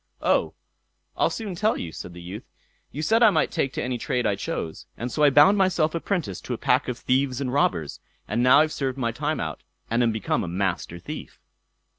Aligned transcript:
"Oh! 0.23 0.55
I'll 1.15 1.29
soon 1.29 1.53
tell 1.53 1.77
you", 1.77 1.91
said 1.91 2.13
the 2.15 2.21
youth. 2.23 2.43
"You 2.91 3.03
said 3.03 3.21
I 3.21 3.29
might 3.29 3.51
take 3.51 3.71
to 3.73 3.83
any 3.83 3.99
trade 3.99 4.25
I 4.25 4.35
chose, 4.35 4.87
and 4.97 5.11
so 5.11 5.21
I 5.21 5.29
bound 5.29 5.59
myself 5.59 5.93
apprentice 5.93 6.41
to 6.41 6.55
a 6.55 6.57
pack 6.57 6.87
of 6.87 6.97
thieves 6.97 7.39
and 7.39 7.53
robbers, 7.53 7.99
and 8.27 8.41
now 8.41 8.61
I've 8.61 8.73
served 8.73 8.97
my 8.97 9.11
time 9.11 9.39
out, 9.39 9.61
and 9.91 10.01
am 10.01 10.11
become 10.11 10.43
a 10.43 10.47
Master 10.47 10.97
Thief." 10.97 11.39